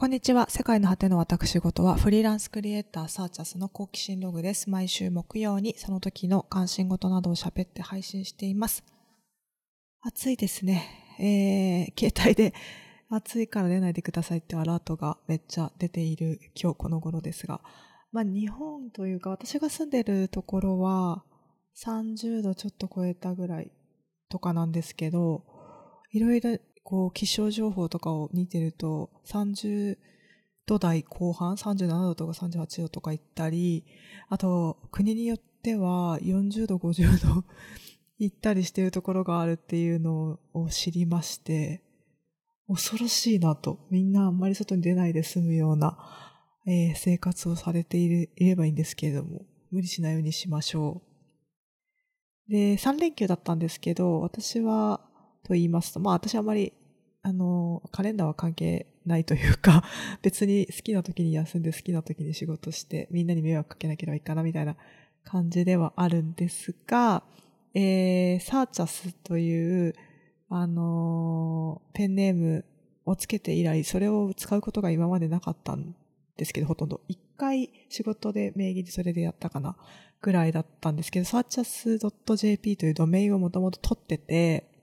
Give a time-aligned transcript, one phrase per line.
[0.00, 0.48] こんにちは。
[0.48, 4.70] 世界の果ての私事はフリーランスクリエイターサーチャスの好奇心ログです。
[4.70, 8.84] 毎週木曜にその時の関心事などを喋って配信しています。
[10.00, 10.84] 暑いですね。
[11.18, 12.54] えー、携帯で
[13.10, 17.60] 暑いから出ないでくださいってアラートがめっちゃ出ている今日この頃ですが、
[18.12, 21.24] まあ日本というか私が住んでるところは
[21.84, 23.72] 30度ちょっと超えたぐらい
[24.28, 25.42] とかなんですけど、
[26.12, 26.56] いろいろ
[26.88, 29.98] こう、気象情報とかを見てると、30
[30.64, 33.84] 度台後半、37度とか38度とか行ったり、
[34.30, 37.44] あと、国によっては40度、50度
[38.16, 41.82] 行ったりしてるところがあるっていうのを知りまして、
[42.68, 43.86] 恐ろしいなと。
[43.90, 45.98] みんなあんまり外に出ないで済むような、
[46.66, 51.02] えー、生活をされているいればいいんですけれども、無理しないようにしましょ
[52.48, 52.50] う。
[52.50, 55.02] で、3連休だったんですけど、私は、
[55.42, 56.72] と言いますと、まあ私あまり
[57.28, 59.84] あの、カレンダーは関係ないというか、
[60.22, 64.76] 別に好きな時に休んで好きな時に仕事して、みんなに迷惑かけなければいいかなみたいな
[65.24, 67.22] 感じではあるんですが、
[67.74, 69.94] えー、サーチャスという、
[70.50, 72.64] あのペンネーム
[73.04, 75.94] をつけて以来、それを使うことが今までなかったん
[76.38, 77.02] ですけど、ほとんど。
[77.08, 79.76] 一回仕事で名義でそれでやったかな、
[80.22, 81.98] ぐらいだったんですけど、サーチャス
[82.36, 84.78] .jp というドメインをもともと取ってて、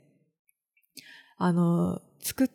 [1.38, 2.48] あの、作っ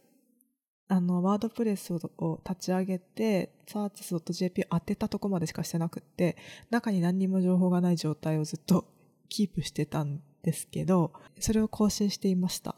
[0.92, 6.36] あの、ワードプレスを立ち上げて、サーチス .jp を当てたとこまでしかしてなくって、
[6.70, 8.86] 中に何にも情報がない状態をずっと
[9.28, 12.74] キープしてたんですけど、それを更新していました。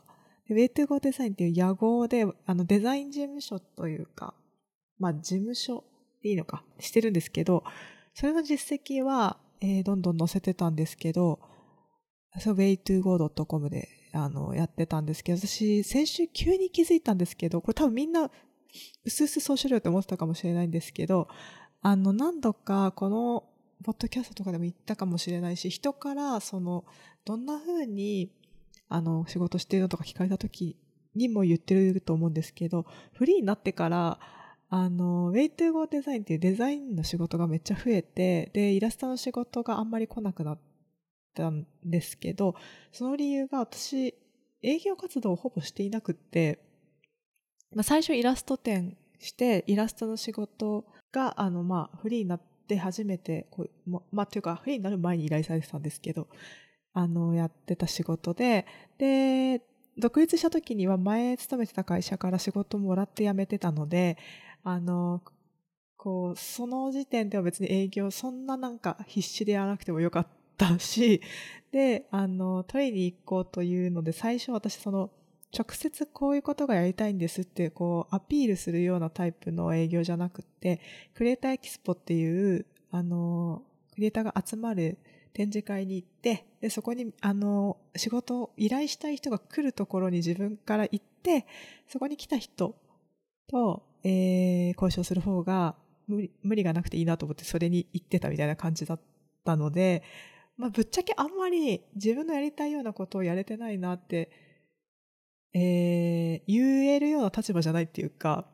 [0.46, 4.34] で Way to Go Design っていう野号で、あの、デザイン事務所というか、
[4.98, 5.82] まあ、事務所
[6.22, 7.64] でいいのか、してるんですけど、
[8.12, 11.40] それの実績は、えー、どんどん載せてたんですけど、
[12.40, 18.30] そう、way2go.com であの、やってたんですけど、私、先週急に気づいたんですけど、これ多分みんな、
[19.04, 21.28] うすうすそうしろよって思ってたかもしれないんですけど、
[21.80, 23.44] あの、何度かこの、
[23.82, 26.84] ポッドキャストとかでも言ったかもしれないし、人から、その、
[27.24, 28.30] どんな風に、
[28.88, 30.76] あの、仕事してるのとか聞かれた時
[31.14, 34.20] にも言ってると思うんですけど、フリーになってから、
[34.68, 40.71] あの、Way to Go Design っていうデザインの仕事がめっちゃ増えて、で、イラストの仕事があんまり来なくなって、
[41.34, 42.54] たんですけど、
[42.92, 44.14] その理由が私、
[44.62, 46.60] 営業活動をほぼしていなくって、
[47.74, 56.28] まあ、最初イラスト展して、イラストの仕事が、あの、まあ、フリーになって初めて、こうまあ、というか、フリーになる前に依頼されてたんですけど、
[56.92, 58.66] あの、やってた仕事で、
[58.98, 59.62] で、
[59.98, 64.18] 独立した時には前勤めてた会社から仕事もらって辞めてたので、
[64.64, 65.22] あの、
[65.96, 70.41] こう、その時点では別に営業、そんななんか必死でやらなくてもよかった。
[70.64, 71.20] ったし、
[71.72, 75.10] で、あの、取りに行こうというので、最初私その、
[75.56, 80.80] 直接こういうことがやりたいんですって、こう、アピールするようなタイプの営業じゃなくて、
[81.14, 83.62] クリエイターエキスポっていう、あの、
[83.94, 84.98] クリエイターが集まる
[85.34, 91.46] 展示会に行って、で、そこに、あの、仕事を依頼したい人が来るところに自分から行って、
[91.86, 92.74] そこに来た人
[93.46, 95.76] と、えー、交渉する方が
[96.08, 99.00] 無理、無理がなくていいなと思ってそれに行ってたみたいな感じだっ
[99.44, 100.02] たので、
[100.62, 104.30] まあ、ぶっちゃけあんまり自分のやりたいようなことをやれてないなって、
[105.52, 108.46] えー、言えるような立場じゃないっていうか、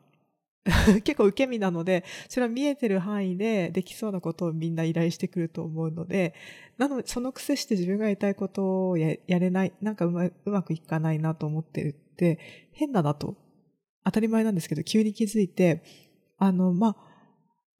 [1.05, 6.33] 結構受け身なので、それは見えてる範囲でできそうなことをみんな依頼してくると思うので、
[6.79, 12.39] なので、その癖して自分がやりたいことをやれない、なんかうまうまくいかないなと思ってるって、
[12.71, 13.35] 変だなと、
[14.03, 15.83] 当たり前なんですけど、急に気づいて、
[16.39, 17.08] あの、まあ、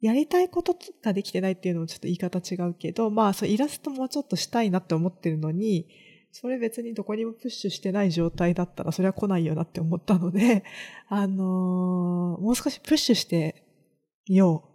[0.02, 5.88] やりたいことができてないっていうのもちょっと言い方違うけど、まあ、そうイラストもちょっとしたいなって思ってるのに、
[6.32, 10.64] それ別にどこにもプッシュしてない状態だったら、それは来ないよなって思ったので、
[11.10, 13.64] あのー、もう少しプッシュして
[14.28, 14.70] みよう。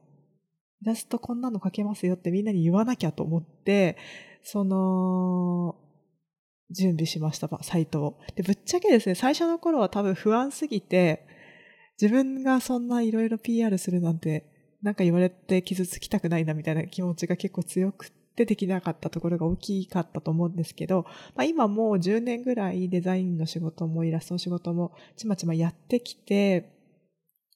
[0.82, 3.96] イラストこんなの描けますよってみんなに言わなきゃと思って、
[4.42, 5.76] その、
[6.70, 8.18] 準備しました、サイトを。
[8.34, 11.26] で、ぶっちゃけですね、最初の頃は多分不安すぎて、
[12.00, 14.53] 自分がそんないろいろ PR するなんて
[14.84, 26.70] なんか言われて傷つきたくないなみたいな気持ちが結構強くてできなかったところが大きかったと思うんですけど、まあ、今もう10年ぐらいデザインの仕事もイラストの仕事もちまちまやってきて、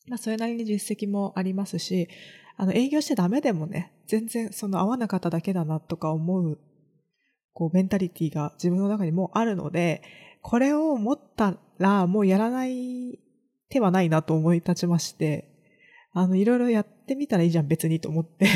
[0.06, 2.08] まあそれなりに実績もありますし、
[2.56, 6.58] あの営業してダメでもね、全然その合わなかっただけだなとか思う、
[7.52, 10.02] こうメンタリティが自分の中にもうあるので、
[10.40, 13.18] これを持ったらもうやらない
[13.68, 15.57] 手はないなと思い立ちまして、
[16.12, 18.46] あの、いろいろやってみたらいいじゃん、別にと思って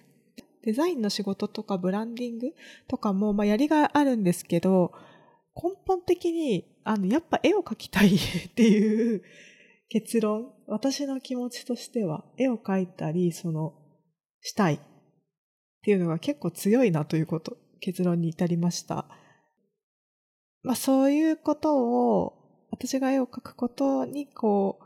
[0.62, 2.54] デザインの仕事とかブランディング
[2.86, 4.92] とかも、まあ、やりがあるんですけど、
[5.54, 9.22] 根本的に、あの、やっぱ絵を描きたい っていう
[9.88, 13.74] 結論私の気持ちとしては、絵を描いたり、その、
[14.40, 14.80] したいっ
[15.82, 19.06] ていうのが結構強いなということ、結論に至りました。
[20.62, 24.84] まあそういうことを、私が絵を描くことにこう、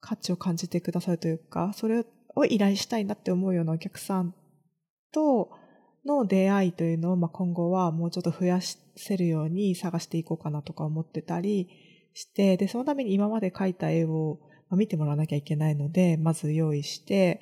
[0.00, 2.04] 価値を感じてくださるというか、それ
[2.34, 4.34] を依頼したいなって思うようなお客さん
[5.12, 5.50] と
[6.04, 11.68] の出会いというのを、まあ、今後はもうちょっと増やせるように探していこうかなとか思ってたり
[12.14, 14.38] して、で、そのために今まで描いた絵を
[14.70, 17.40] 見てもらわなきゃいけないので、まず用意して、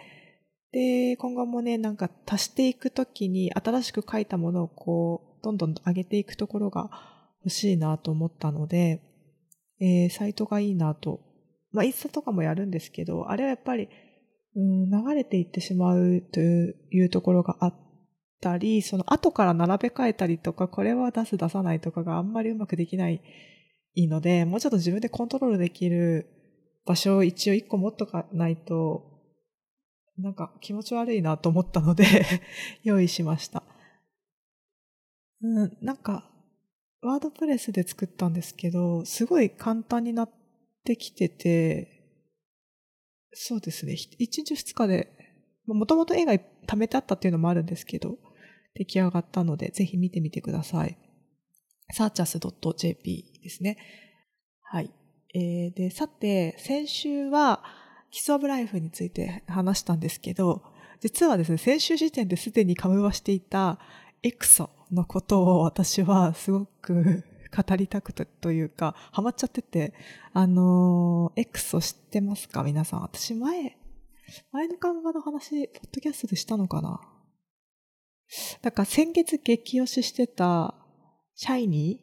[0.72, 6.90] で、今後もね、なんか足していくときに新しく描いたものをこう、どんどん上げていくところが
[7.44, 9.00] 欲しいなと思ったので、
[9.80, 11.20] えー、サイトがいいなと。
[11.74, 13.88] まあ、インスタとかもやるんですけど、あれはやっぱり、
[14.54, 17.74] うん、流れていってしまうというところがあっ
[18.40, 23.20] たり、その後から並べ替えたりとか、これは出す出さないとかがあんまりうまくできない
[23.96, 26.28] ので、もうちょっと自分でコントロールできる
[26.86, 29.10] 場所を一応一個持っとかないと、
[30.16, 32.04] なんか気持ち悪いなと思ったので
[32.84, 33.64] 用意しました。
[35.42, 36.30] うん、なんか、
[37.02, 40.44] ワードプレスで作ったんですけど、すごい簡単になって
[40.96, 41.90] きてて、
[43.32, 45.10] そうですね、1日2日で、
[45.66, 48.19] もともと絵が貯めてあったっていうのもあるんですけど、
[48.75, 50.98] 出来上がったので、ぜひ見てみてください。
[51.96, 53.76] searchas.jp ですね。
[54.62, 54.90] はい。
[55.34, 57.62] えー、で、さて、先週は、
[58.10, 60.62] キスオブライフについて話したんですけど、
[61.00, 63.78] 実はですね、先週時点ですでにカムバしていた
[64.22, 69.94] エクソのことを私はすごく語りたくてというか、ハマっちゃってて、
[70.32, 72.62] あのー、エクソ知ってますか？
[72.62, 73.02] 皆さん。
[73.02, 73.78] 私前、
[74.52, 77.00] 前の看板の話、ポッドキャストでしたのかな？
[78.62, 80.74] だから先月激推ししてた、
[81.34, 82.00] シャイニ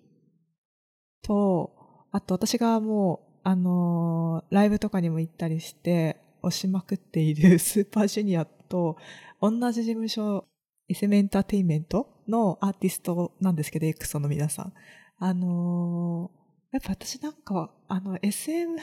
[1.24, 1.74] ーと、
[2.12, 8.98] あと私がもう、あのー、ライブとかにも行ったりして、押しまくっている スーパージュニアと、
[9.42, 10.46] 同じ事務所
[10.88, 14.74] SM エンターテインメントのアーティストなんですけど、エクソの皆さん。
[15.24, 18.76] あのー、やっぱ私なんか、あの、SM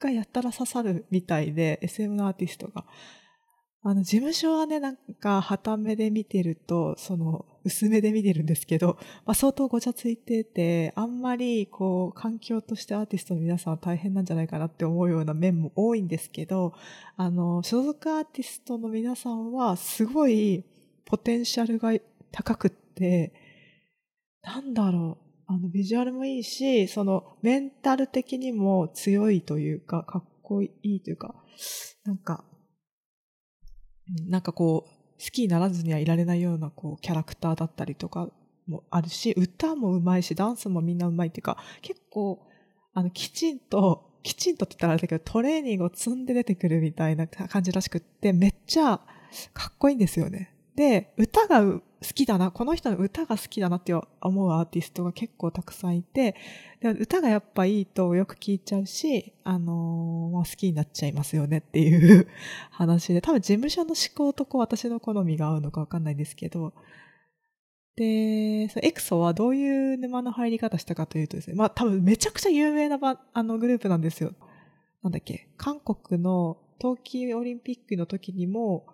[0.00, 2.86] がやったら刺さるみたいで、SM のアーティストが。
[3.82, 8.96] あの、事務所はね、なんか、旗目で見てると、その、薄めで見てるんですけど、
[9.26, 16.72] まあ、相当ごちゃついてて、あんまり、こう、環境としてアーティストの皆さんは大変なんじゃないかなって思うような面も多いんですけど、
[17.18, 20.64] あの、所属アーティストの皆さんは、すごい、
[21.04, 21.92] ポテンシャルが
[22.32, 23.34] 高くって、
[24.42, 25.25] なんだろう。
[25.46, 31.34] あの、ビジュアルもいいし、その、メンタル的にも強いというか、かっこいいというか、
[32.04, 32.44] なんか、
[34.28, 38.28] なんかこう、好きにならずにはいられないような、こう、キャラクターだったりとか
[38.66, 42.40] もあるし、歌も上手いし、ダンスもみんな上手いっていうか、結構、
[42.92, 49.00] あの、きちんと、きちんとって言ったらあれだけど、トレーニングを積んで出てくるみたいな感じらしくって、めっちゃ
[49.52, 50.54] かっこいいんですよね。
[50.74, 56.36] で、歌が好きだな、この人の歌が好きだなって思うアーティストが結構たくさんいて、
[56.80, 62.28] で歌がやっぱいいとよく聞いちゃうし、あのー、まあ、好きになっちゃいますよねっていう
[62.70, 66.74] 話で、多分事務所の思考とこう私の好みが合うのかわかんないんですけど、
[67.96, 74.32] で、そのエクソはどういう沼の入り方したかというとですね、まあ多分めちゃくちゃ有名なばあのグループなんですよ。
[75.02, 78.86] なんだっけ、韓国の冬季オリンピックの時にも、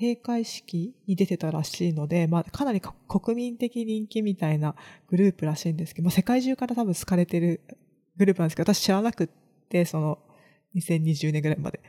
[0.00, 4.74] 閉会式に出てたらしいので、まあ、かなり国民的人気みたいな
[5.08, 7.60] グループらしいんですけど、まあ、世界中から多分好かれてる
[8.16, 9.28] グループなんですけど、私知らなくっ
[9.68, 10.18] て、その、
[10.74, 11.80] 2020年ぐらいまで。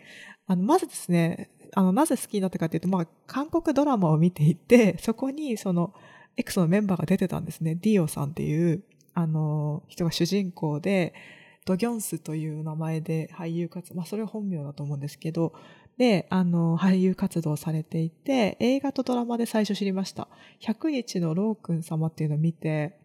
[0.48, 5.94] あの、まずですね、あの、なぜ好きになったかというと、まあ、韓国ドラマを見ていて、そこに、その、
[6.38, 7.76] エクソのメンバーが出てたんですね。
[7.76, 11.14] ディオさんっていう、あの、人が主人公で、
[11.66, 15.54] ドギョンスという名前で俳優活動、まあそれは本名だと思うんですけど、
[16.02, 20.28] で、あの、俳優活動されていて、映画とドラマで最初知りました。
[20.60, 22.98] 100日のロー君様っていうのを見て、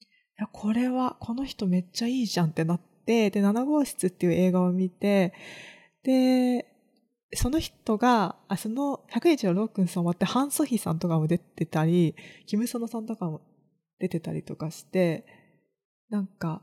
[0.00, 0.04] い
[0.42, 5.32] や、これは、この人めっちゃいいじゃんってなって、で、7号室っていう映画を見て、
[6.02, 6.66] で、
[7.34, 12.16] その人が、あその100日のロー君様ってハン・ソヒさんとかも出てたり、
[12.46, 13.40] キム・ソノさんとかも
[14.00, 15.24] 出てたりとかして、
[16.10, 16.60] なんか、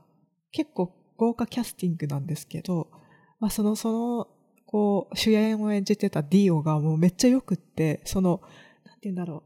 [0.52, 2.90] 結構豪華キャスティングなんですけど、
[3.40, 4.35] まあその、その
[4.76, 8.42] こう、主演を演じてたディオがもうめっちゃ良くって、その、
[8.84, 9.42] なんて言うんだろ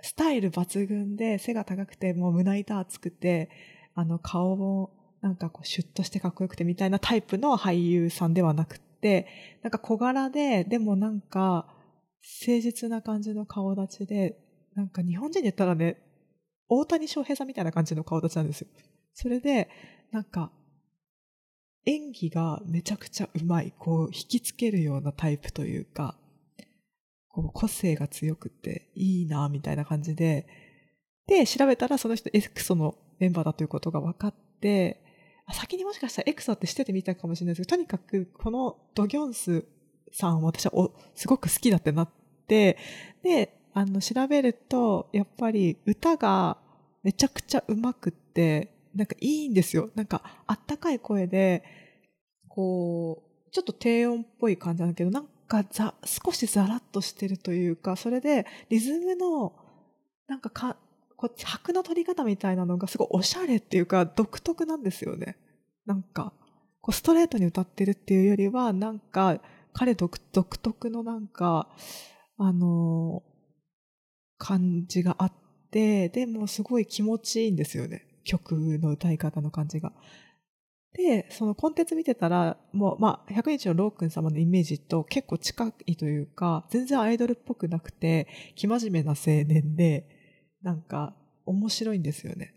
[0.00, 0.04] う。
[0.04, 3.50] スタイル抜群で背が高くて、もう胸板厚くて、
[3.94, 4.90] あの顔も
[5.20, 9.28] なんかこうシュッとしてかっこよくてみたいなタイプの俳優さんではなくって、
[9.62, 11.72] なんか小柄で、でもなんか
[12.44, 14.40] 誠実な感じの顔立ちで、
[14.74, 16.02] なんか日本人で言ったらね、
[16.68, 18.66] 大谷翔平さんみたいな感じの顔立ちなんですよ。
[19.14, 19.68] それで、
[20.10, 20.50] なんか、
[21.84, 26.16] 演技がめちゃくちゃうまい、こう、引きつけるようなタイプというか、
[27.28, 30.46] こう個性が強くていいな、みたいな感じで、
[31.26, 35.02] で、調べたらその人エクソのメンバーだということが分かって、
[35.52, 39.64] 先にもしかしたらエクソって知っててみたかもしれないですけど、とにかくこのドギョンス
[40.12, 42.08] さん私はおすごく好きだってなっ
[42.46, 42.76] て、
[43.22, 46.58] で、あの、調べると、やっぱり歌が
[47.02, 49.90] めちゃくちゃ上手くって、なんかいいんですよ。
[49.94, 51.62] なんか、あったかい声で、
[52.48, 59.52] こう、ちょっと低音っぽい感じなんだけど、なんかざ、少しザラッとしてるというか、それで、リズムの、
[60.26, 60.76] なんかか、
[61.16, 65.36] こっち、拍の取り方みたいなのがすごいおしゃれっていうか、独特なんですよね。
[65.86, 66.32] なんか、
[66.80, 69.40] こうストレートに歌ってるっていうよりは、なんか、
[69.72, 71.68] 彼独特のなんか、
[72.36, 73.32] あのー、
[74.38, 75.32] 感じがあっ
[75.70, 78.06] て、でもすごい気持ちいいんですよね。
[78.24, 79.92] 曲の歌い方の感じが。
[80.94, 90.06] で、そのコンテンツ見てたら、もう、まあ、100日のロークン様のイメージと結構近いというか、全然アイドルっぽくなくて、生真面目な青年で、
[90.62, 92.54] なんか、面白いんですよね。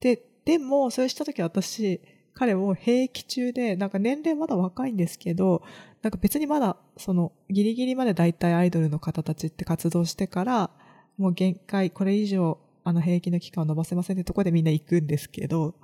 [0.00, 2.00] で、でも、それした時私、
[2.34, 5.62] 彼を兵役中で、なんか年齢まだ若いんですけど、
[6.02, 10.70] なんか別にまだ、その、ギリギリまで大体アイドルの方たちって活動してから、
[11.16, 15.74] もう限界、これ以上、あの、兵役の期間を伸ばせませんってとこでみんな行くんですけど、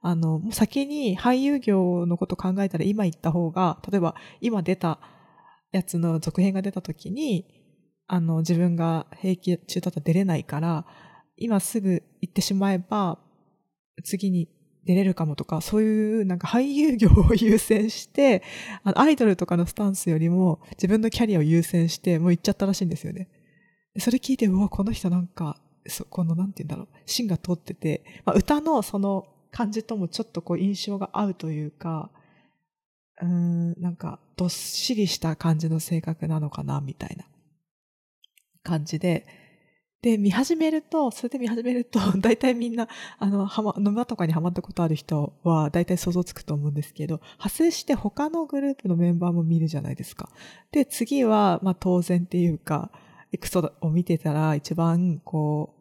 [0.00, 4.98] あの、もう先に俳優業のこと考えたら今行った方が、例えば今出た
[5.70, 7.46] やつの続編が出た時に、
[8.08, 10.84] あの、自分が兵役中だったら出れないから、
[11.36, 13.20] 今すぐ行ってしまえば、
[14.02, 14.48] 次に
[14.84, 18.42] 出れるかもとか、そういうなんか俳優業を優先して、
[18.82, 23.28] あのアイドルとかのスタンスよりも自分のキャリアを優先して、もう行っちゃったらしいんですよね。
[24.00, 25.56] それ聞いて、うわ、この人なんか、
[25.88, 32.10] そこの、なんて言うんだろう、芯が通ってて、まあ、歌のその感じともちょっとこう印象が合うというか、
[33.20, 37.24] うん、なんか、どっしりした感じの性格なのかな、みたいな
[38.62, 39.26] 感じで、
[40.00, 50.30] で、見始めると、それで見始めると、 大体みんな、あの、はま、沼とかにハマったことある人は、大体想像つくと思うんですけど、派生して他のグループのメンバーも見るじゃないですか。
[50.70, 52.92] で、次は、まあ当然っていうか、
[53.32, 55.77] エクソを見てたら一番、こう、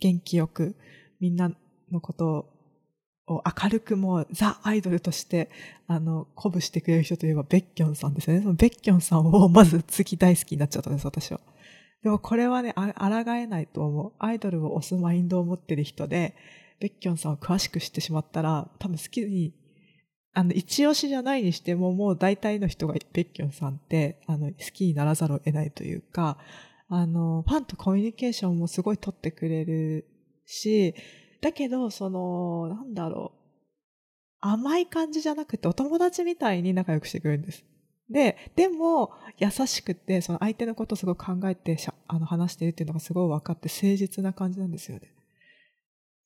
[0.00, 0.76] 元気よく、
[1.20, 1.50] みんな
[1.90, 2.52] のこと
[3.26, 5.50] を明るくもうザ・アイドルとして、
[5.86, 8.42] あの、鼓舞してくれる人といえばベッキョンさんですよね。
[8.42, 11.40] そのベッキョンさんをまず次大好きになっちゃったんです、私は。
[12.02, 14.12] でもこれはね、あ、抗えないと思う。
[14.18, 16.34] アイドルを推すマインドを持ってる人で、
[16.80, 19.54] ベッキョンさんを詳しく知ってしまったら、多分好きに、
[20.34, 26.38] あの、一押しじゃないにしても、もう大体の人がベッキョンさんって、あの、好きにならざるを得ないというか、
[26.94, 30.06] あの、ファンとコミュニケーションもすごい取ってくれる
[30.44, 30.94] し、
[31.40, 33.38] だけど、その、なんだろう、
[34.40, 37.64] 甘い感じじゃなくて、お友達みたいに仲良くしてくれるんです。
[38.10, 45.14] で、でも、優しくて、その相手のことをすごく考えてあの話してるっていうのがすごい分かって誠実な感じなんですよね。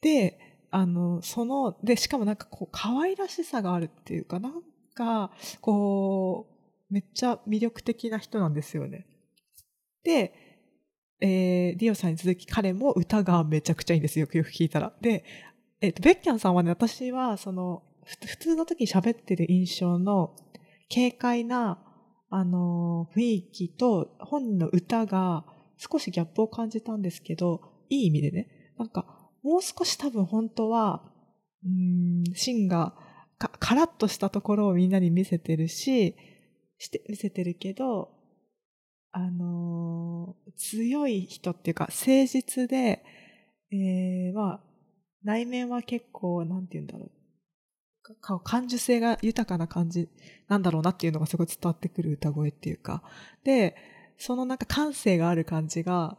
[0.00, 0.36] で、
[0.72, 4.62] あの、その、で、しかもなんかこう、可愛らしさがあるっていうか、なん
[4.96, 5.30] か、
[5.60, 6.48] こ
[6.90, 9.06] う、めっちゃ魅力的な人なんですよね。
[10.02, 10.45] で、
[11.20, 14.24] えー、ディオさんに続き彼も歌がめちゃくちゃいいんですよ。
[14.24, 14.92] よくよく聞いたら。
[15.00, 15.24] で、
[15.80, 20.36] えっ、ー、と、ベッキャンさんはね、私は、その、普通の時に喋ってる印象の、
[20.92, 21.82] 軽快な、
[22.30, 25.44] あの、雰囲気と本人の歌が
[25.76, 28.48] 少しギャップを感じたんですけど、いい意味でね。
[28.78, 31.12] なんか、もう少し多分本当は、
[31.64, 32.94] うん、シンが
[33.38, 36.16] か、カラッとしたところをみんなに見せてるし、
[36.78, 38.10] して見せてるけど、
[39.12, 39.95] あのー、
[40.56, 43.04] 強い人っていうか、誠実で、
[43.72, 44.60] えー、まあ、
[45.24, 47.10] 内面は結構、なんて言うんだろう。
[48.44, 50.08] 感受性が豊かな感じ
[50.46, 53.02] なんだろうなっていうのがすごい伝わってくる歌声っていうか。
[53.42, 53.74] で、
[54.16, 56.16] そのなんか感性がある感じが、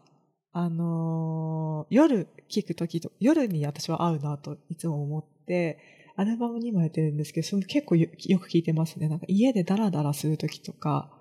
[0.51, 5.79] あのー、夜聴くときと、夜に私は合うなといつも思って、
[6.17, 9.07] アルバムにもやってるんですけど、その結構よく聴いてますね。
[9.07, 11.11] なんか家でダラダラするときとか、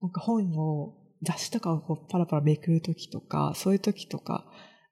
[0.00, 4.44] なんか本を、雑誌とかをこうパラパラめくるときとか、そういうときとか、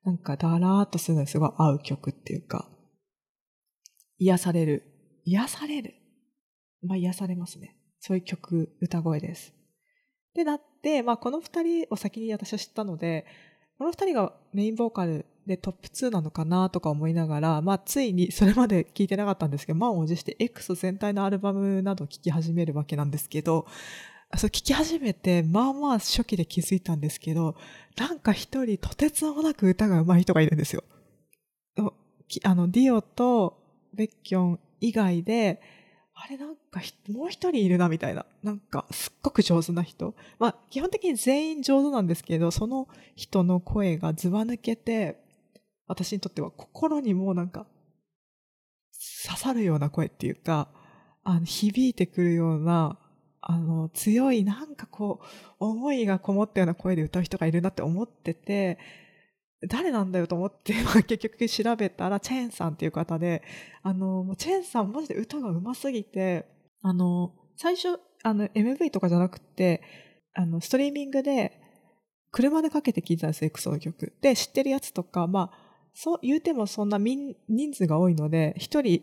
[0.05, 2.69] なんかダラーっとするのにすごい合う曲っていうか、
[4.19, 4.83] 癒される。
[5.25, 5.95] 癒される。
[6.83, 7.77] まあ癒されますね。
[8.01, 9.55] そういう曲、歌声です。
[10.35, 13.27] で、なって、まあこの二人を先に私は知ったので、
[13.79, 23.67] この二人がメインボーカルでトップ2なのかなとか思いながら、まあついに それまで聞いてなかったんですけど、満を持して X 全体のアルバムなどを聴き始めるわけなんですけど、
[24.37, 27.57] そう聞き始めて、まあまあ初期で気づいたんですけど、
[27.97, 30.83] なんか一人とてつもなく歌が上手い人がいるんですよ。
[32.43, 33.59] あの、ディオと
[33.93, 35.61] ベッキョン以外で、
[36.15, 38.25] あれなんかもう一人いるなみたいな。
[38.43, 40.15] なんかすっごく上手な人。
[40.39, 45.23] まあ基本的に全員上手なんですけど、その人の声がずば抜けて、
[45.87, 47.67] 私にとっては心にもうなんか
[49.27, 50.69] 刺さるような声っていうか、
[51.25, 52.99] あの響いてくるような、
[53.47, 55.25] あの強いなんかこう
[55.59, 58.79] 思いがこもったような声で歌う人がいるなって思ってて、
[59.69, 63.43] 誰なんだよと思って、まあ、 結局調べたら、チェーンさんっていう方で、
[63.83, 66.47] あの、チェーンさんマジで歌が上手すぎて、
[66.83, 69.83] あの、最初、あの、MV とかじゃなくて、
[70.35, 71.61] あの、ストリーミングで、
[72.31, 74.13] 車でかけて聴いたんです、エクソの曲。
[74.21, 77.37] で、知ってるやつとか、まあ、そう、言うてもそんな人
[77.73, 79.03] 数が多いので、一人、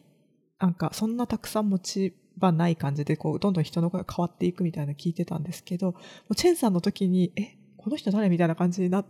[0.60, 5.96] なんか、そんなたくさん持ち場ない感じで、こう、どんどん人の声が変わっていくみたいな聞いてたんですけど、
[6.36, 8.30] チェンさんの時に、え、この人誰？
[8.30, 9.06] みたいな感じになっ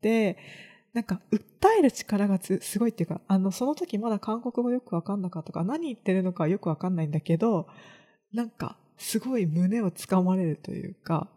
[0.00, 0.36] て、
[0.92, 1.40] なんか、訴
[1.78, 7.68] える力がすごいっていうか、あの、その時まだ韓国語よくわかんなかったか、何言ってるのかよくわかんないんだけど、
[8.32, 11.30] なんか、すごい胸をつかまれるというか、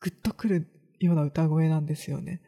[0.00, 0.68] ぐっとくる
[1.00, 2.40] ような歌声なんですよね。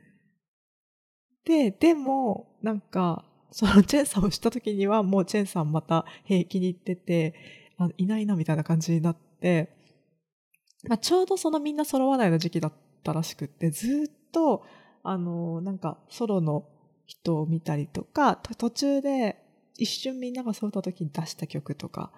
[1.44, 7.34] で、でも、なんか、そのチェンさんをした時には、もうチェンさんまた平気に行ってて、
[7.86, 9.76] あいないなみたいな感じになって、
[10.88, 12.72] まあ、ちょうどそのみんな揃わないの時期だっ
[13.02, 14.64] たらしくって、ずっと、
[15.02, 16.66] あの、なんかソロの
[17.06, 19.36] 人を見たりとか、途中で
[19.78, 22.12] 一瞬みんなが揃った時に出した曲とか、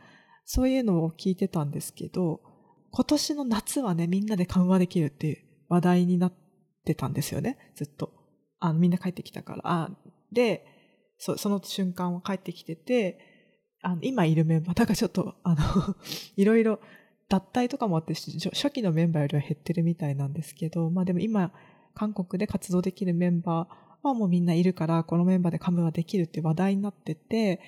[0.44, 2.40] そういうのを聞いてたんですけど、
[2.90, 5.38] 今年の夏はね、みんなで緩和できるっていう
[5.68, 6.32] 話題になっ
[6.84, 8.12] てたんですよね、ずっと。
[8.58, 9.60] あの、みんな帰ってきたから。
[9.64, 9.90] あ
[10.30, 10.66] で、
[11.18, 13.31] その瞬間は帰ってきてて、
[13.82, 15.96] あの、今いるメンバー、だからちょっと、あの
[16.36, 16.80] いろいろ
[17.28, 21.52] 脱退とかもあって、初期のメンバーよりは減ってるみたいなんですけど、まあでも今、
[21.94, 27.60] 韓国で活動できるメンバーはもうみんないるから、このメンバーでカムはできるって話題になってて、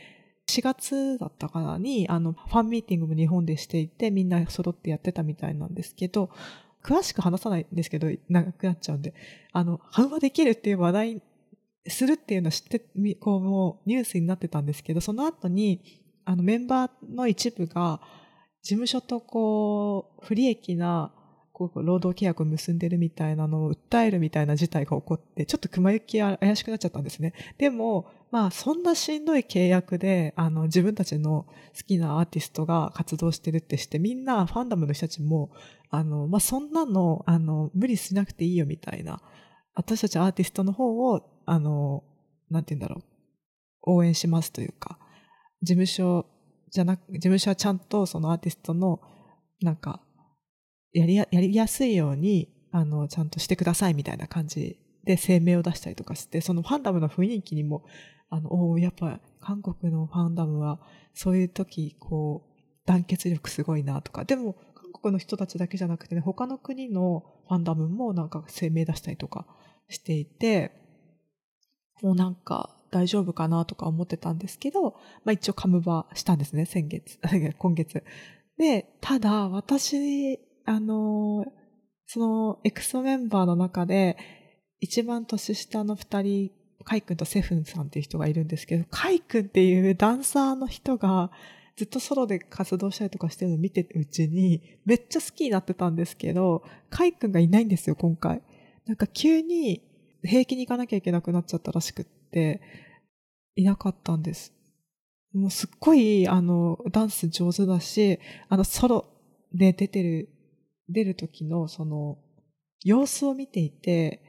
[0.46, 6.30] 4月だったかなに、あの、ファンミーティングも日本でしていて、みんな揃ってやってたみたいなんですけど、
[6.82, 9.14] 詳しく話さないんですけど、長くなっちゃうんで、
[9.52, 11.22] あの、反話できるっていう話題
[11.88, 12.80] するっていうのを知って、
[13.18, 15.80] こう、もうニュースになってたんですけど、その後に、
[16.24, 18.00] あの、メンバーの一部が、
[18.62, 21.12] 事務所とこう、不利益な
[21.54, 27.32] こう労働契約を結んでるみたいなのを訴えるみたいな事態が起こって、ちょっと熊行き怪しくなっちゃったんですね。
[27.58, 35.52] でも、まあ、そんなしんどい契約で、あの、自分たちの好きなアーティストが活動してるってして、みんなファンダムの人たちも、
[35.90, 39.22] あの、まあ、そんなの、あの、無理しなくていいよみたいな、
[39.74, 42.02] 私たちアーティストの方を、あの、
[42.50, 43.02] なんて言うんだろ
[43.86, 44.98] う、応援しますというか、
[45.64, 46.26] 事務所
[46.70, 49.00] じゃなく、事務所はちゃんとそのアーティストの、
[49.60, 50.00] なんか、
[50.92, 57.84] やりや、やりやすいように、あの、ちゃんとしてくださいみたいな感じで声明を出したりとかして、そのファンダムの雰囲気にも、
[58.30, 60.80] あの、おやっぱ韓国のファンダムは、
[61.14, 69.46] そういう時、こう、団結力すごいなとか、でも、韓国の人たちだけじゃなくてね、他の国のファンダムもなんか声明出したりとか
[69.88, 70.72] していて、
[72.02, 74.92] もうなんか大丈夫かなとか思ってたんですけど、
[75.24, 77.18] まあ一応カムバしたんですね、先月、
[77.58, 78.04] 今月。
[78.56, 81.44] で、ただ私あの、
[82.06, 84.16] そのエクソメンバーの中で、
[84.80, 86.50] 一番年下の二人、
[86.84, 91.32] カイ君とセフンさんっていう人がいるんですけど、カイ君っていうダンサーの人が、
[91.76, 98.42] ずっとソロで活動したりとかしてるのを見てるうちに、めっちゃ好きになってたんですけど、カイ君がいないんですよ、今回。
[98.86, 99.82] なんか急に
[100.22, 102.60] 平気に行かなきゃいけなくなっちゃったらしくって、
[103.56, 104.52] いなかったんです。
[105.32, 108.18] もうすっごい、あの、ダンス上手だし、
[108.48, 109.04] あの、ソロ
[109.52, 110.28] で出てる
[110.88, 112.18] 出る時のその
[112.82, 114.20] 様子を見ていて、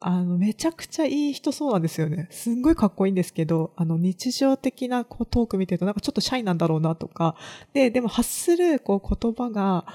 [0.00, 2.28] あの、めちゃくちゃいい人そうなんですよね。
[2.30, 7.36] すんごいかっこいいんですけど、あの、日常的なこうトーク見てるとなんかちょっとシャイなんだろうなとか、
[7.72, 9.86] で、でも発するこう言葉が、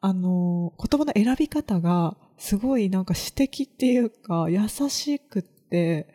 [0.00, 6.08] あの、言葉の選び方がすごいなんか詩的っていうか優しくって、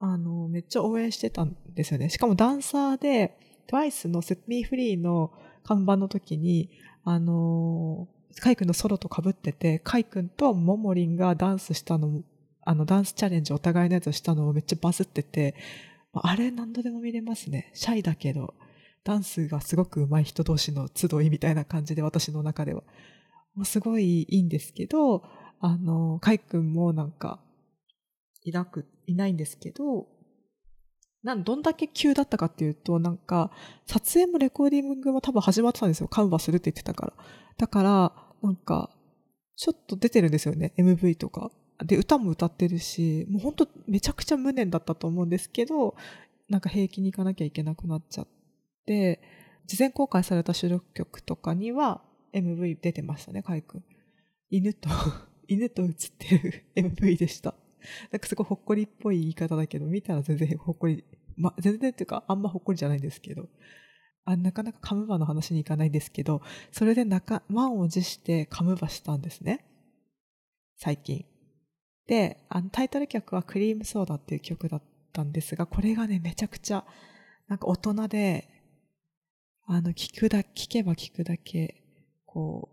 [0.00, 2.08] あの、めっちゃ応援してたんですよね。
[2.08, 5.30] しかもダンサーで、TWICE の Set Me Free の
[5.62, 6.70] 看板の時に、
[7.04, 8.08] あの
[8.40, 12.22] カイ君のソロと被ってて、カイ君とモモリンがダンスしたの、
[12.62, 15.54] あの、ダンスチャレンジお互いのやつをしたのもめっちゃバズってて、
[16.12, 17.70] あれ何度でも見れますね。
[17.74, 18.54] シャイだけど、
[19.04, 22.82] ダンスがすごく上手い人同士の集いみたいな感じで、私の中では。
[23.54, 25.24] もうすごいいいんですけど、
[25.60, 27.40] あの、カイ君もなんか、
[28.42, 30.06] いなく、いないんですけど、
[31.22, 33.50] なん、どんだけ急だったかっていうと、なんか、
[33.86, 36.08] 撮影もレコーディングも多分始まってたんですよ。
[36.08, 37.12] カンバするって言ってたから。
[37.58, 38.90] だから、なんか、
[39.56, 40.72] ちょっと出てるんですよね。
[40.78, 41.50] MV とか。
[41.84, 45.94] で、歌も歌ってるし、もう本当めちゃくちゃ無念だったと思うんですけど、
[46.48, 48.28] なんか平気に行かなきゃいけなくなっちゃっ
[48.86, 49.20] て、
[49.66, 53.84] 事前公開された収録曲とかには MV 出てましたね、カイ君。
[54.48, 54.88] 犬と
[55.46, 57.54] 犬と映ってる MV でした。
[58.10, 61.04] なんかすごいほっこりっぽい言い方だけど、見たら全然ほっこり、
[61.36, 63.48] ま、全然っていうかあんまほっこりじゃないんですけど、
[64.24, 69.64] あなかなかカムバの話に行かないんですけど、それで中、満を持してカムバしたんですね。
[70.76, 71.24] 最近。
[72.06, 76.84] で、あのタイトル曲はクリームソーダっていう曲だったんですが、これがね、めちゃくちゃ、
[77.48, 78.48] なんか大人で、
[79.66, 81.82] あの、聞くだ、聞けば聞くだけ、
[82.26, 82.68] こ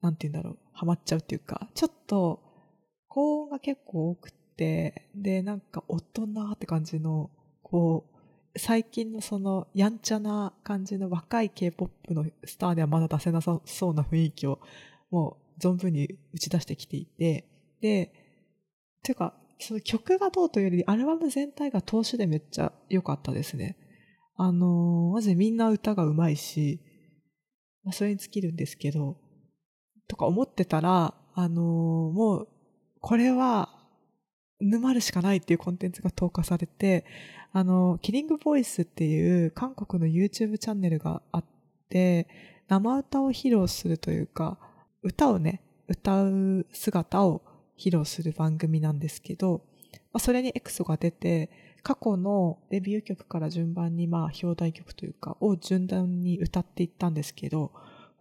[0.00, 2.51] う、なんて言うんだろう、ハマっちゃうっていうか、ちょっと、
[3.14, 7.30] 高音が結構多くて、で、なんか大人って感じの、
[7.62, 8.06] こ
[8.54, 14.60] う、最近のその、やんちゃな感じの若い K-POP のスターではまだ出せなさそうな雰囲気を、
[15.10, 17.44] もう存分に打ち出してきていて、
[17.82, 18.14] で、
[19.02, 23.76] ていうか、その曲がどうというより、アルバム全体が投資でめっちゃ良かったですね。
[24.36, 26.80] あのー、まずみんな歌が上手いし、
[27.84, 29.18] まあ、それに尽きるんですけど、
[30.08, 31.64] とか思ってたら、あのー、
[32.12, 32.48] もう、
[33.02, 33.68] これは、
[34.60, 37.04] 沼るしかないっていうコンテンツが投下されて、
[37.52, 41.44] あの、キリングボイスっていう韓国の YouTube チャンネルがあっ
[41.88, 42.28] て、
[42.68, 44.56] 生歌を披露するというか、
[45.02, 47.42] 歌をね、歌う姿を
[47.76, 49.62] 披露する番組なんですけど、
[49.92, 51.50] まあ、それにエクソが出て、
[51.82, 57.72] 過去のデビュー曲から順番にまあ表題曲というかを順番に歌っていったんですけど、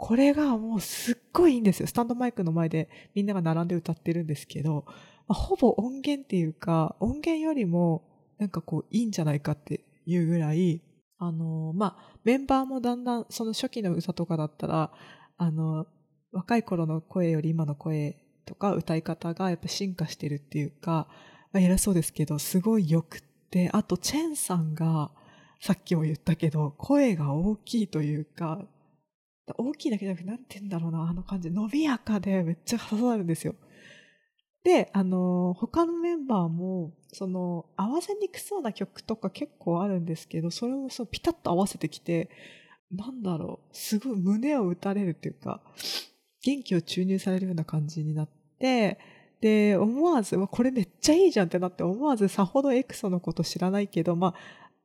[0.01, 1.85] これがもうすっごいいいんですよ。
[1.85, 4.93] スタンドマイクの前でみんなが並んで歌ってるんですけど、ま
[5.29, 8.01] あ、ほぼ音源っていうか、音源よりも
[8.39, 10.81] なんかこういいんじゃないかっていうぐらい、
[11.19, 14.91] あの、まあ、メンバーもだんだんその初期の歌とかだったら、
[15.37, 15.85] あの、
[16.31, 21.09] 若い頃の声より今の声とか歌い方がやっぱ進化してるっていうか、
[21.53, 25.11] まあ、偉そうですけど、すごい良くって、あとチェンさんが、
[25.59, 28.65] さっきも言ったけど、声が大きいというか、
[29.57, 33.55] 大きいだけじゃなくて、なんて言うんだろうな、あの感じ、伸びやかでめっちゃ刺さるんですよ。
[34.63, 42.29] で、あの、他のメンバーも、その、合わせにくそうな曲とか結構あるんですけど、それをそうピタッと合わせてきて、
[42.91, 45.61] なんだろう、すごい胸を打たれるっていうか、
[46.43, 48.99] 元気を注入されるような感じになって、
[49.41, 54.33] で、思わず、これめっちゃいいじゃんってなって、思わずさほどエクソのこと知らないけど、まあ、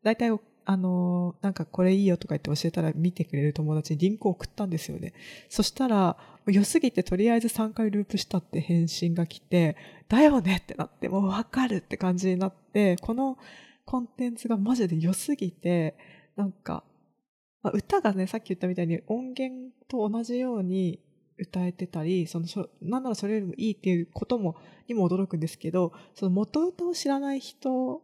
[0.02, 0.30] 大体
[0.68, 5.14] あの、なんかこれいいよとか言って教えたら見てくれる友達にリンクを送ったんですよね。
[5.48, 6.16] そしたら、
[6.48, 9.76] 良すぎてとりあえず3回ループしたって返信が来て、
[10.08, 13.38] だよねってなって、もうわかるって感じになって、この
[13.84, 15.96] コンテンツがマジで良すぎて、
[16.34, 16.82] なんか、
[17.62, 20.98] まあ、歌がね、さっき言ったみたいに音源と同じように
[21.38, 22.46] 歌えてたり、その、
[22.82, 24.56] なんならそれよりもいいっていうことも、
[24.88, 28.02] にも驚くんですけど、その元歌を知らない人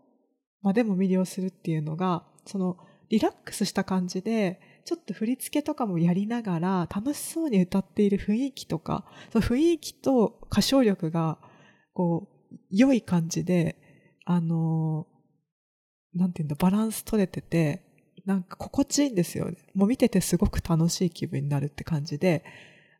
[0.62, 2.76] までも魅了するっていうのが、その
[3.08, 11.38] リラックスした感じで、ちょっと振り付けとかもやりながら楽しそうに歌っている雰囲気とか、その雰囲気と歌唱力が、
[11.94, 13.76] こう、良い感じで、
[14.24, 15.06] あの
[16.14, 17.82] なんていうんだ、バランス取れてて、
[18.24, 19.56] なんか心地いいんですよね。
[19.74, 22.44] もう見ててすごく楽しい気分になるって感じで、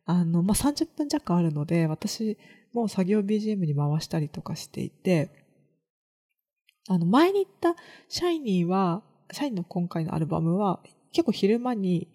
[0.05, 2.37] あの、まあ、30分弱あるので、私、
[2.73, 5.29] もう作業 BGM に回したりとかしていて、
[6.89, 9.03] あの、前に言ったシャイニーは、
[9.33, 10.79] シャインの今回のアルバムは
[11.11, 12.07] 結構昼間に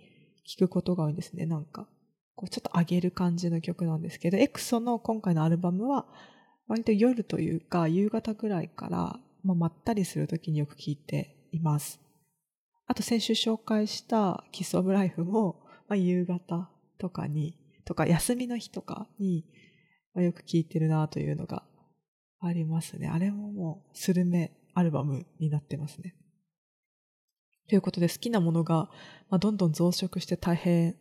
[0.44, 1.46] 聴くことが多いんですね。
[1.46, 1.86] なんか、
[2.34, 6.06] こうちょっと上げる感じの曲なんですけど、エクソの今回のアルバムは
[6.68, 12.00] 割と夜というか夕方ぐらいから、まあ、まったりするときによく聴いています。
[12.86, 17.54] あと先週紹介したキスオブライフも、まあ、夕方とかに、
[17.84, 19.44] とか休みの日とかに、
[20.14, 21.64] まあ、よく聴いてるなというのが
[22.40, 23.08] ありますね。
[23.08, 26.14] あれももうスルメアルバムになってますね。
[27.68, 28.90] ということで好きなものが、
[29.28, 30.96] まあ、どんどん増殖して大変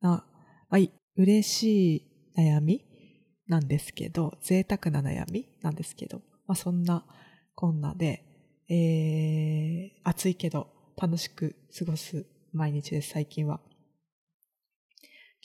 [0.00, 0.24] な、
[0.70, 0.80] まあ、
[1.16, 2.06] 嬉しい
[2.38, 2.84] 悩み
[3.46, 7.04] なんですけど、贅沢な悩みなんですけど、まあ、そんな
[7.54, 8.24] こんなで、
[8.68, 13.60] えー、暑いけど楽しく過ごす毎日です、最近は。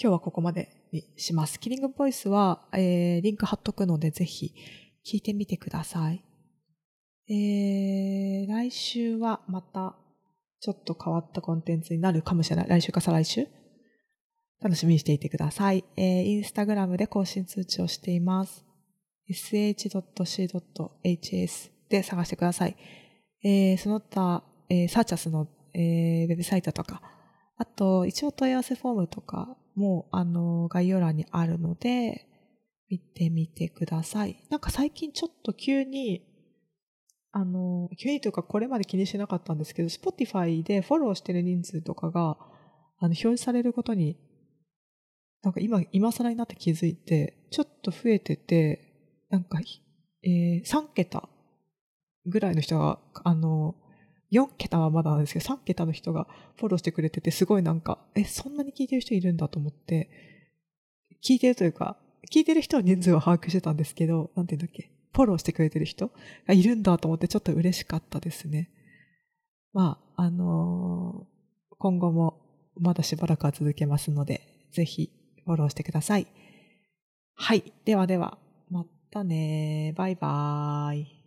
[0.02, 1.60] 今日はここまでにします。
[1.60, 4.54] キリングボイスは、えー、リンク貼っとくので、ぜひ
[5.06, 6.24] 聞いてみてください。
[7.28, 9.99] えー、来週はまた
[10.62, 12.68] ちょっと変わったコンテンツになるかもしれない。
[12.68, 13.48] 来週か再来週？
[14.62, 15.86] 楽しみにしていてください。
[15.96, 18.66] えー、インスタグラムで更新通知をしています。
[19.30, 19.80] sh.c.hs
[21.90, 22.76] で探してください。
[23.44, 27.02] えー、その他、えー、サーチャスの、えー、ウェブサイトとか、
[27.58, 32.26] あと、一応問い合わせフォームとかも、あの、概要欄にあるので、
[32.90, 34.44] 見てみてください。
[34.50, 36.26] なんか最近ちょっと急に、
[37.32, 42.38] あの、急にというかこれまで気にしなかったんですけど、Spotify でフォローしてる人数とかが、
[43.00, 44.18] あの、表示されることに、
[45.42, 49.60] なんか今、今更になって気づいて、ちょっと増えてて、なんか、
[50.24, 51.30] えー、3桁
[52.26, 53.76] ぐらいの人が、あの、
[54.32, 60.10] 4桁はまだなんですけど、3桁の人がフォローしてくれてて、すごいなんか、え、そんなに聞いてる人いるんだと思って、
[61.24, 61.98] 聞いてるというか、
[62.32, 66.12] 聞いてる人は人数は把握してたんですけど、なんて言うんだっけ、フォローしてくれてる人
[66.48, 68.70] がいるんだと思ってちょっと嬉しかったですね。
[69.74, 72.42] まあ、あのー、今後も
[72.78, 74.42] まだしばらくは続けますので、
[74.72, 75.12] ぜひ
[75.46, 76.28] フォローしてください。
[77.36, 77.72] はい。
[77.86, 78.38] ではでは、
[78.70, 81.19] またねバイバーイ。